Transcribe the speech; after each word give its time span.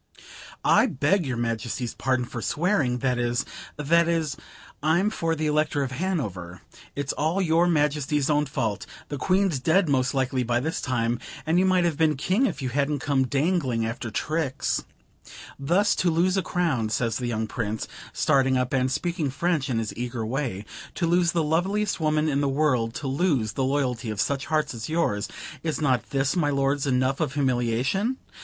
I 0.65 0.87
beg 0.87 1.27
your 1.27 1.37
Majesty's 1.37 1.93
pardon 1.93 2.25
for 2.25 2.41
swearing; 2.41 2.97
that 3.03 3.19
is 3.19 3.45
that 3.77 4.07
is 4.07 4.35
I'm 4.81 5.11
for 5.11 5.35
the 5.35 5.45
Elector 5.45 5.83
of 5.83 5.91
Hanover. 5.91 6.63
It's 6.95 7.13
all 7.13 7.39
your 7.39 7.67
Majesty's 7.67 8.27
own 8.27 8.47
fault. 8.47 8.87
The 9.09 9.19
Queen's 9.19 9.59
dead 9.59 9.87
most 9.87 10.15
likely 10.15 10.41
by 10.41 10.59
this 10.59 10.81
time. 10.81 11.19
And 11.45 11.59
you 11.59 11.65
might 11.67 11.83
have 11.85 11.97
been 11.99 12.15
King 12.17 12.47
if 12.47 12.63
you 12.63 12.69
hadn't 12.69 12.97
come 12.97 13.27
dangling 13.27 13.85
after 13.85 14.09
Trix." 14.09 14.85
"Thus 15.59 15.93
to 15.97 16.09
lose 16.09 16.35
a 16.35 16.41
crown," 16.41 16.89
says 16.89 17.19
the 17.19 17.27
young 17.27 17.45
Prince, 17.45 17.87
starting 18.11 18.57
up, 18.57 18.73
and 18.73 18.91
speaking 18.91 19.29
French 19.29 19.69
in 19.69 19.77
his 19.77 19.93
eager 19.95 20.25
way; 20.25 20.65
"to 20.95 21.05
lose 21.05 21.31
the 21.31 21.43
loveliest 21.43 21.99
woman 21.99 22.27
in 22.27 22.41
the 22.41 22.49
world; 22.49 22.95
to 22.95 23.07
lose 23.07 23.51
the 23.51 23.63
loyalty 23.63 24.09
of 24.09 24.19
such 24.19 24.47
hearts 24.47 24.73
as 24.73 24.89
yours, 24.89 25.27
is 25.61 25.79
not 25.79 26.09
this, 26.09 26.35
my 26.35 26.49
lords, 26.49 26.87
enough 26.87 27.19
of 27.19 27.35
humiliation? 27.35 28.17